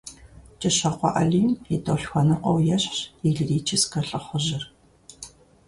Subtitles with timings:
[0.59, 4.63] КӀыщокъуэ алим и тӀолъхуэныкъуэу ещхьщ и лирическэ лӀыхъужьыр.